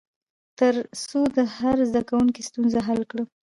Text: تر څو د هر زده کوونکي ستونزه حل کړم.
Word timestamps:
تر 0.59 0.75
څو 1.07 1.19
د 1.37 1.39
هر 1.57 1.77
زده 1.89 2.01
کوونکي 2.09 2.41
ستونزه 2.49 2.79
حل 2.87 3.01
کړم. 3.11 3.27